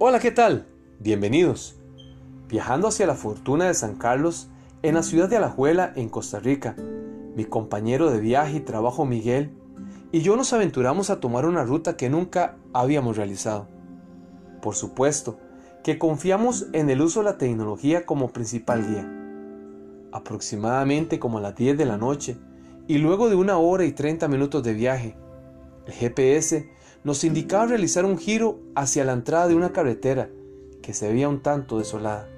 Hola, 0.00 0.18
¿qué 0.18 0.32
tal? 0.32 0.66
Bienvenidos. 0.98 1.76
Viajando 2.48 2.88
hacia 2.88 3.06
la 3.06 3.14
fortuna 3.14 3.66
de 3.66 3.74
San 3.74 3.94
Carlos, 3.94 4.48
en 4.82 4.96
la 4.96 5.04
ciudad 5.04 5.28
de 5.28 5.36
Alajuela, 5.36 5.92
en 5.94 6.08
Costa 6.08 6.40
Rica, 6.40 6.74
mi 7.36 7.44
compañero 7.44 8.10
de 8.10 8.18
viaje 8.18 8.56
y 8.56 8.60
trabajo 8.60 9.06
Miguel 9.06 9.52
y 10.10 10.22
yo 10.22 10.34
nos 10.34 10.52
aventuramos 10.52 11.10
a 11.10 11.20
tomar 11.20 11.46
una 11.46 11.62
ruta 11.62 11.96
que 11.96 12.10
nunca 12.10 12.56
habíamos 12.72 13.16
realizado. 13.16 13.68
Por 14.60 14.74
supuesto, 14.74 15.38
que 15.84 15.96
confiamos 15.96 16.66
en 16.72 16.90
el 16.90 17.00
uso 17.00 17.20
de 17.20 17.26
la 17.26 17.38
tecnología 17.38 18.04
como 18.04 18.32
principal 18.32 18.84
guía. 18.84 19.08
Aproximadamente 20.10 21.20
como 21.20 21.38
a 21.38 21.40
las 21.40 21.54
10 21.54 21.78
de 21.78 21.86
la 21.86 21.98
noche, 21.98 22.36
y 22.88 22.98
luego 22.98 23.30
de 23.30 23.36
una 23.36 23.58
hora 23.58 23.84
y 23.84 23.92
30 23.92 24.26
minutos 24.26 24.64
de 24.64 24.74
viaje, 24.74 25.16
el 25.86 25.92
GPS 25.92 26.68
nos 27.04 27.22
indicaba 27.22 27.66
realizar 27.66 28.06
un 28.06 28.16
giro 28.16 28.58
hacia 28.74 29.04
la 29.04 29.12
entrada 29.12 29.46
de 29.46 29.54
una 29.54 29.72
carretera 29.72 30.30
que 30.82 30.94
se 30.94 31.08
veía 31.08 31.28
un 31.28 31.40
tanto 31.40 31.78
desolada. 31.78 32.28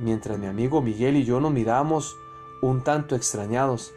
Mientras 0.00 0.38
mi 0.38 0.46
amigo 0.46 0.82
Miguel 0.82 1.16
y 1.16 1.24
yo 1.24 1.40
nos 1.40 1.52
mirábamos 1.52 2.16
un 2.62 2.82
tanto 2.82 3.14
extrañados, 3.14 3.92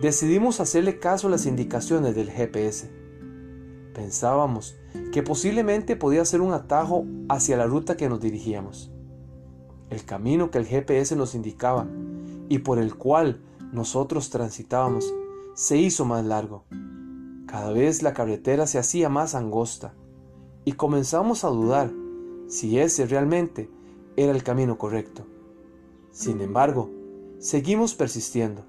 decidimos 0.00 0.60
hacerle 0.60 0.98
caso 0.98 1.26
a 1.26 1.30
las 1.30 1.44
indicaciones 1.44 2.14
del 2.14 2.30
GPS. 2.30 2.90
Pensábamos 3.94 4.76
que 5.12 5.22
posiblemente 5.22 5.96
podía 5.96 6.24
ser 6.24 6.40
un 6.40 6.54
atajo 6.54 7.04
hacia 7.28 7.58
la 7.58 7.66
ruta 7.66 7.98
que 7.98 8.08
nos 8.08 8.20
dirigíamos. 8.20 8.90
El 9.90 10.04
camino 10.04 10.50
que 10.50 10.58
el 10.58 10.66
GPS 10.66 11.14
nos 11.14 11.34
indicaba 11.34 11.86
y 12.48 12.60
por 12.60 12.78
el 12.78 12.94
cual 12.94 13.42
nosotros 13.72 14.30
transitábamos 14.30 15.12
se 15.54 15.76
hizo 15.76 16.06
más 16.06 16.24
largo. 16.24 16.64
Cada 17.50 17.72
vez 17.72 18.04
la 18.04 18.14
carretera 18.14 18.68
se 18.68 18.78
hacía 18.78 19.08
más 19.08 19.34
angosta 19.34 19.92
y 20.64 20.74
comenzamos 20.74 21.42
a 21.42 21.48
dudar 21.48 21.90
si 22.46 22.78
ese 22.78 23.06
realmente 23.06 23.68
era 24.16 24.30
el 24.30 24.44
camino 24.44 24.78
correcto. 24.78 25.26
Sin 26.12 26.40
embargo, 26.42 26.90
seguimos 27.40 27.96
persistiendo. 27.96 28.62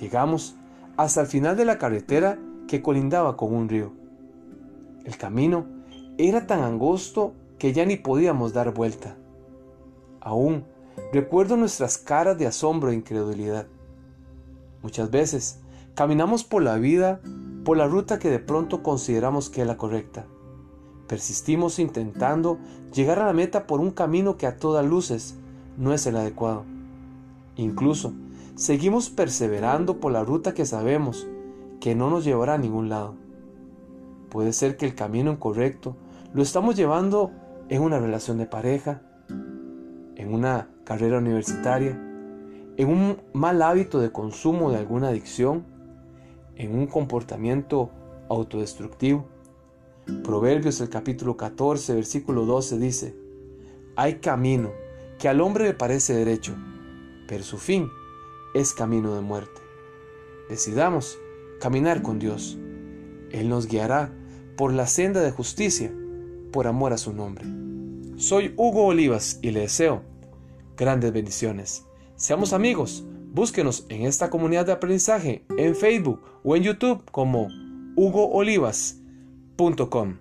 Llegamos 0.00 0.56
hasta 0.96 1.20
el 1.20 1.28
final 1.28 1.56
de 1.56 1.64
la 1.64 1.78
carretera 1.78 2.40
que 2.66 2.82
colindaba 2.82 3.36
con 3.36 3.54
un 3.54 3.68
río. 3.68 3.92
El 5.04 5.16
camino 5.16 5.64
era 6.18 6.48
tan 6.48 6.64
angosto 6.64 7.34
que 7.56 7.72
ya 7.72 7.86
ni 7.86 7.94
podíamos 7.96 8.52
dar 8.52 8.74
vuelta. 8.74 9.16
Aún 10.20 10.64
recuerdo 11.12 11.56
nuestras 11.56 11.98
caras 11.98 12.36
de 12.36 12.48
asombro 12.48 12.90
e 12.90 12.96
incredulidad. 12.96 13.68
Muchas 14.82 15.08
veces 15.12 15.60
caminamos 15.94 16.42
por 16.42 16.64
la 16.64 16.76
vida 16.76 17.20
por 17.64 17.76
la 17.76 17.86
ruta 17.86 18.18
que 18.18 18.30
de 18.30 18.38
pronto 18.38 18.82
consideramos 18.82 19.50
que 19.50 19.62
es 19.62 19.66
la 19.66 19.76
correcta. 19.76 20.26
Persistimos 21.06 21.78
intentando 21.78 22.58
llegar 22.94 23.18
a 23.18 23.26
la 23.26 23.32
meta 23.32 23.66
por 23.66 23.80
un 23.80 23.90
camino 23.90 24.36
que 24.36 24.46
a 24.46 24.56
todas 24.56 24.86
luces 24.86 25.36
no 25.76 25.92
es 25.92 26.06
el 26.06 26.16
adecuado. 26.16 26.64
Incluso 27.56 28.12
seguimos 28.54 29.10
perseverando 29.10 29.98
por 29.98 30.12
la 30.12 30.24
ruta 30.24 30.54
que 30.54 30.66
sabemos 30.66 31.26
que 31.80 31.94
no 31.94 32.10
nos 32.10 32.24
llevará 32.24 32.54
a 32.54 32.58
ningún 32.58 32.88
lado. 32.88 33.14
Puede 34.28 34.52
ser 34.52 34.76
que 34.76 34.86
el 34.86 34.94
camino 34.94 35.32
incorrecto 35.32 35.96
lo 36.32 36.42
estamos 36.42 36.76
llevando 36.76 37.32
en 37.68 37.82
una 37.82 37.98
relación 37.98 38.38
de 38.38 38.46
pareja, 38.46 39.02
en 39.28 40.32
una 40.32 40.68
carrera 40.84 41.18
universitaria, 41.18 42.00
en 42.76 42.88
un 42.88 43.16
mal 43.32 43.62
hábito 43.62 43.98
de 43.98 44.12
consumo 44.12 44.70
de 44.70 44.78
alguna 44.78 45.08
adicción 45.08 45.64
en 46.60 46.74
un 46.74 46.86
comportamiento 46.86 47.90
autodestructivo. 48.28 49.26
Proverbios 50.22 50.80
el 50.82 50.90
capítulo 50.90 51.36
14, 51.36 51.94
versículo 51.94 52.44
12 52.44 52.78
dice, 52.78 53.16
Hay 53.96 54.16
camino 54.16 54.70
que 55.18 55.28
al 55.28 55.40
hombre 55.40 55.64
le 55.64 55.74
parece 55.74 56.14
derecho, 56.14 56.54
pero 57.26 57.44
su 57.44 57.56
fin 57.56 57.88
es 58.54 58.74
camino 58.74 59.14
de 59.14 59.22
muerte. 59.22 59.62
Decidamos 60.50 61.18
caminar 61.60 62.02
con 62.02 62.18
Dios. 62.18 62.58
Él 63.30 63.48
nos 63.48 63.66
guiará 63.66 64.12
por 64.58 64.74
la 64.74 64.86
senda 64.86 65.22
de 65.22 65.30
justicia, 65.30 65.90
por 66.52 66.66
amor 66.66 66.92
a 66.92 66.98
su 66.98 67.14
nombre. 67.14 67.46
Soy 68.16 68.52
Hugo 68.58 68.84
Olivas 68.84 69.38
y 69.40 69.52
le 69.52 69.60
deseo 69.60 70.02
grandes 70.76 71.10
bendiciones. 71.10 71.86
Seamos 72.16 72.52
amigos 72.52 73.06
Búsquenos 73.32 73.86
en 73.88 74.02
esta 74.02 74.28
comunidad 74.28 74.66
de 74.66 74.72
aprendizaje 74.72 75.44
en 75.56 75.76
Facebook 75.76 76.20
o 76.42 76.56
en 76.56 76.64
YouTube 76.64 77.08
como 77.10 77.48
hugoolivas.com. 77.96 80.16